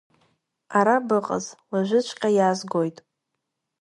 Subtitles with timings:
[0.79, 2.97] Ара быҟаз, уажәыҵәҟьа иаазгоит.